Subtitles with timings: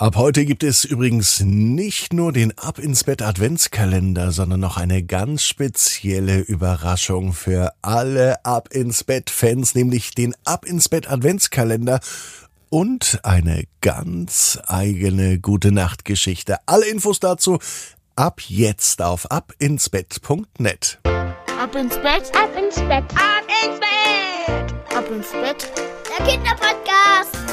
[0.00, 5.02] Ab heute gibt es übrigens nicht nur den Ab ins Bett Adventskalender, sondern noch eine
[5.02, 11.98] ganz spezielle Überraschung für alle Ab ins Bett Fans, nämlich den Ab ins Bett Adventskalender
[12.70, 16.58] und eine ganz eigene gute Nacht Geschichte.
[16.66, 17.58] Alle Infos dazu
[18.14, 21.00] ab jetzt auf abinsbett.net.
[21.02, 25.72] Ab ins Bett, ab ins Bett, ab ins Bett, ab ins Bett,
[26.16, 27.47] der Kinderpodcast.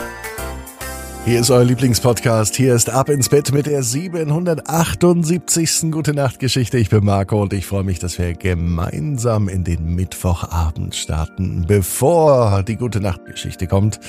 [1.26, 2.56] Hier ist euer Lieblingspodcast.
[2.56, 5.90] Hier ist Ab ins Bett mit der 778.
[5.90, 6.78] Gute Nacht Geschichte.
[6.78, 11.66] Ich bin Marco und ich freue mich, dass wir gemeinsam in den Mittwochabend starten.
[11.68, 14.00] Bevor die Gute Nacht Geschichte kommt,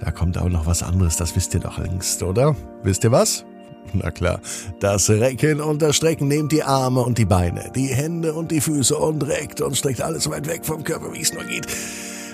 [0.00, 1.18] da kommt auch noch was anderes.
[1.18, 2.56] Das wisst ihr doch längst, oder?
[2.82, 3.44] Wisst ihr was?
[3.92, 4.40] Na klar,
[4.80, 8.62] das Recken und das Strecken nehmt die Arme und die Beine, die Hände und die
[8.62, 11.66] Füße und reckt und streckt alles so weit weg vom Körper, wie es nur geht.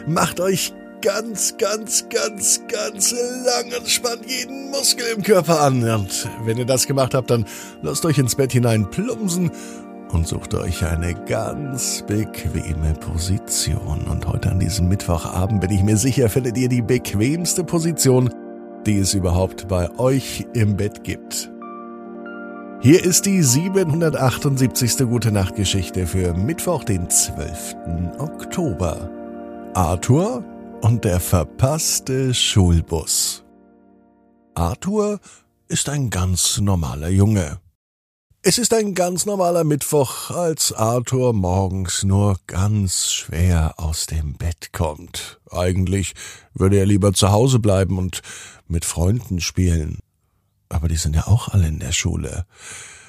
[0.06, 5.82] Macht euch ganz, ganz, ganz, ganz lang und spannt jeden Muskel im Körper an.
[5.82, 7.46] Und wenn ihr das gemacht habt, dann
[7.82, 9.50] lasst euch ins Bett hinein plumpsen
[10.12, 14.06] und sucht euch eine ganz bequeme Position.
[14.08, 18.30] Und heute an diesem Mittwochabend bin ich mir sicher, findet ihr die bequemste Position,
[18.86, 21.50] die es überhaupt bei euch im Bett gibt.
[22.82, 24.98] Hier ist die 778.
[25.06, 27.76] Gute Nacht Geschichte für Mittwoch, den 12.
[28.18, 29.10] Oktober.
[29.74, 30.42] Arthur
[30.82, 33.44] und der verpasste Schulbus.
[34.54, 35.20] Arthur
[35.68, 37.60] ist ein ganz normaler Junge.
[38.42, 44.72] Es ist ein ganz normaler Mittwoch, als Arthur morgens nur ganz schwer aus dem Bett
[44.72, 45.38] kommt.
[45.50, 46.14] Eigentlich
[46.54, 48.22] würde er lieber zu Hause bleiben und
[48.66, 49.98] mit Freunden spielen.
[50.70, 52.46] Aber die sind ja auch alle in der Schule.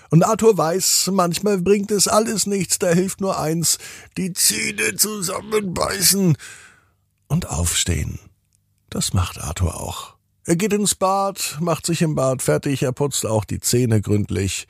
[0.10, 3.78] Und Arthur weiß, manchmal bringt es alles nichts, da hilft nur eins,
[4.18, 6.36] die Zähne zusammenbeißen
[7.32, 8.20] und aufstehen.
[8.90, 10.16] Das macht Arthur auch.
[10.44, 14.68] Er geht ins Bad, macht sich im Bad fertig, er putzt auch die Zähne gründlich.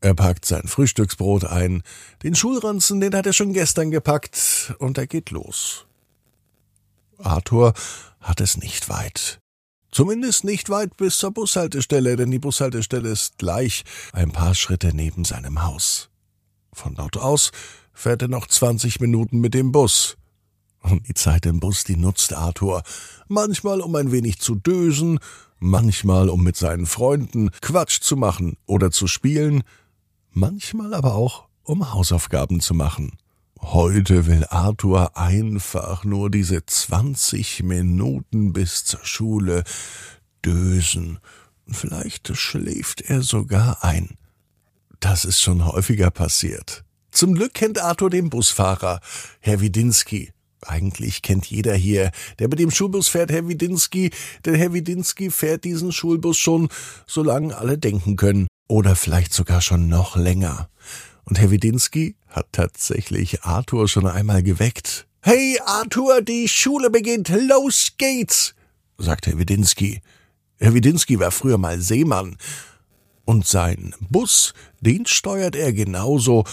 [0.00, 1.82] Er packt sein Frühstücksbrot ein,
[2.22, 5.86] den Schulranzen, den hat er schon gestern gepackt, und er geht los.
[7.18, 7.74] Arthur
[8.20, 9.40] hat es nicht weit.
[9.90, 15.24] Zumindest nicht weit bis zur Bushaltestelle, denn die Bushaltestelle ist gleich ein paar Schritte neben
[15.24, 16.08] seinem Haus.
[16.72, 17.50] Von dort aus
[17.92, 20.16] fährt er noch 20 Minuten mit dem Bus.
[20.82, 22.82] Und die Zeit im Bus, die nutzt Arthur.
[23.28, 25.20] Manchmal, um ein wenig zu dösen,
[25.58, 29.62] manchmal, um mit seinen Freunden Quatsch zu machen oder zu spielen,
[30.30, 33.12] manchmal aber auch, um Hausaufgaben zu machen.
[33.60, 39.62] Heute will Arthur einfach nur diese 20 Minuten bis zur Schule
[40.44, 41.20] dösen.
[41.68, 44.18] Vielleicht schläft er sogar ein.
[44.98, 46.84] Das ist schon häufiger passiert.
[47.12, 49.00] Zum Glück kennt Arthur den Busfahrer,
[49.40, 50.32] Herr Widinski.
[50.66, 54.10] Eigentlich kennt jeder hier, der mit dem Schulbus fährt, Herr Widinski,
[54.44, 56.68] denn Herr Widinski fährt diesen Schulbus schon,
[57.06, 58.46] solange alle denken können.
[58.68, 60.68] Oder vielleicht sogar schon noch länger.
[61.24, 65.06] Und Herr Widinski hat tatsächlich Arthur schon einmal geweckt.
[65.20, 68.54] Hey Arthur, die Schule beginnt, los geht's,
[68.98, 70.00] sagt Herr Widinski.
[70.58, 72.36] Herr Widinski war früher mal Seemann.
[73.24, 76.44] Und sein Bus, den steuert er genauso,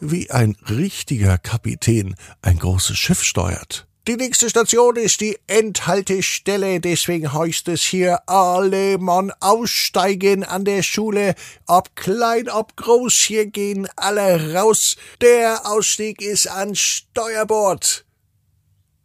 [0.00, 3.86] wie ein richtiger Kapitän ein großes Schiff steuert.
[4.08, 10.84] Die nächste Station ist die Endhaltestelle, deswegen heißt es hier alle Mann aussteigen an der
[10.84, 11.34] Schule,
[11.66, 14.96] ob klein, ob groß, hier gehen alle raus.
[15.20, 18.06] Der Ausstieg ist an Steuerbord.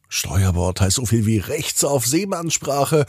[0.07, 3.07] Steuerbord heißt so viel wie rechts auf Seemannssprache.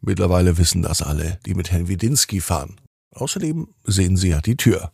[0.00, 2.80] Mittlerweile wissen das alle, die mit Herrn Widinski fahren.
[3.14, 4.90] Außerdem sehen sie ja die Tür.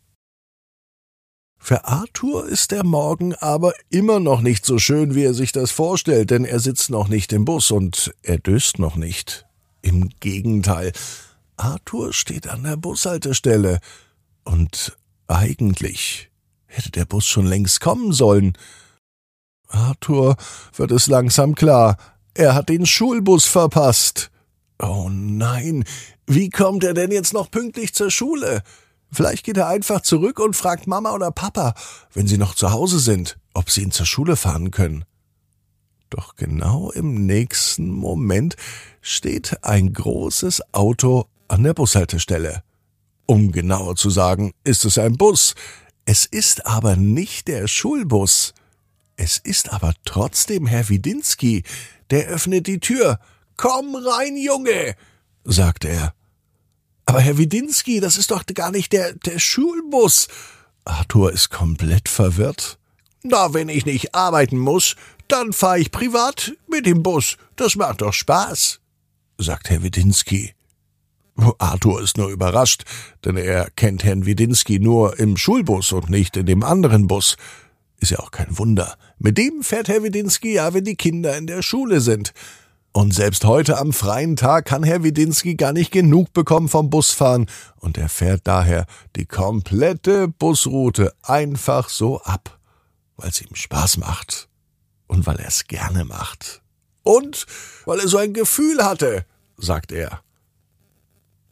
[1.67, 5.71] Für Arthur ist der Morgen aber immer noch nicht so schön, wie er sich das
[5.71, 9.47] vorstellt, denn er sitzt noch nicht im Bus und er döst noch nicht.
[9.81, 10.93] Im Gegenteil,
[11.57, 13.81] Arthur steht an der Bushaltestelle
[14.45, 14.95] und
[15.27, 16.31] eigentlich
[16.67, 18.59] hätte der Bus schon längst kommen sollen.
[19.69, 20.37] Arthur
[20.77, 21.97] wird es langsam klar,
[22.35, 24.31] er hat den Schulbus verpasst.
[24.79, 25.85] Oh nein,
[26.27, 28.63] wie kommt er denn jetzt noch pünktlich zur Schule?
[29.11, 31.75] Vielleicht geht er einfach zurück und fragt Mama oder Papa,
[32.13, 35.05] wenn sie noch zu Hause sind, ob sie ihn zur Schule fahren können.
[36.11, 38.57] Doch genau im nächsten Moment
[39.01, 42.63] steht ein großes Auto an der Bushaltestelle.
[43.27, 45.55] Um genauer zu sagen, ist es ein Bus.
[46.05, 48.53] Es ist aber nicht der Schulbus.
[49.17, 51.63] Es ist aber trotzdem Herr Widinski.
[52.11, 53.19] Der öffnet die Tür.
[53.57, 54.95] Komm rein, Junge,
[55.45, 56.15] sagt er.
[57.07, 60.29] Aber Herr Widinski, das ist doch gar nicht der, der Schulbus.
[60.85, 62.79] Arthur ist komplett verwirrt.
[63.23, 64.97] Na, wenn ich nicht arbeiten muss,
[65.29, 67.37] dann fahre ich privat mit dem Bus.
[67.57, 68.81] Das macht doch Spaß,
[69.39, 70.55] sagt Herr Widinski.
[71.59, 72.85] Arthur ist nur überrascht,
[73.25, 77.37] denn er kennt Herrn Widinski nur im Schulbus und nicht in dem anderen Bus.
[77.99, 78.97] Ist ja auch kein Wunder.
[79.19, 82.33] Mit dem fährt Herr Widinski ja, wenn die Kinder in der Schule sind.
[82.97, 87.51] Und selbst heute am freien Tag kann Herr Widinski gar nicht genug bekommen vom Busfahren
[87.81, 88.87] und er fährt daher
[89.17, 92.61] die komplette Busroute einfach so ab,
[93.17, 94.49] weil es ihm Spaß macht
[95.09, 96.63] und weil er es gerne macht.
[97.03, 97.47] Und
[97.85, 99.27] weil er so ein Gefühl hatte,
[99.57, 100.21] sagt er.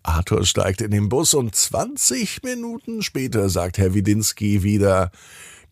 [0.05, 5.11] Arthur steigt in den Bus und zwanzig Minuten später sagt Herr Widinski wieder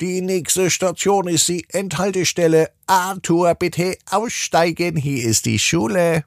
[0.00, 2.70] Die nächste Station ist die Endhaltestelle.
[2.86, 6.24] Arthur, bitte aussteigen, hier ist die Schule.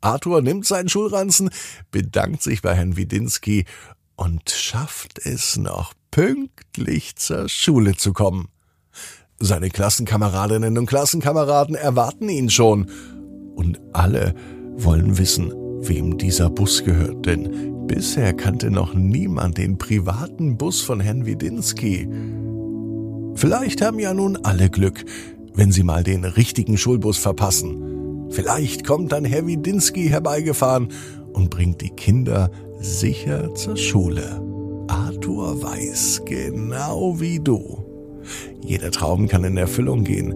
[0.00, 1.50] Arthur nimmt seinen Schulranzen,
[1.90, 3.66] bedankt sich bei Herrn Widinski
[4.16, 8.48] und schafft es noch pünktlich zur Schule zu kommen.
[9.38, 12.90] Seine Klassenkameradinnen und Klassenkameraden erwarten ihn schon.
[13.56, 14.34] Und alle
[14.76, 15.52] wollen wissen,
[15.88, 22.08] wem dieser Bus gehört, denn bisher kannte noch niemand den privaten Bus von Herrn Widinski.
[23.34, 25.04] Vielleicht haben ja nun alle Glück,
[25.54, 28.28] wenn sie mal den richtigen Schulbus verpassen.
[28.30, 30.88] Vielleicht kommt dann Herr Widinski herbeigefahren
[31.32, 32.50] und bringt die Kinder
[32.80, 34.40] sicher zur Schule.
[34.88, 37.84] Arthur weiß genau wie du.
[38.64, 40.34] Jeder Traum kann in Erfüllung gehen.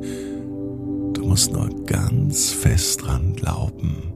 [1.13, 4.16] Du musst nur ganz fest dran glauben.